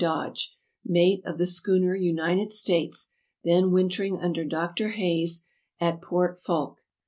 [0.03, 3.09] Dodge, mate of the schooner United StaUs,
[3.43, 4.87] then wintering under Dr.
[4.89, 5.45] Hayes
[5.79, 6.81] at Port Foulke.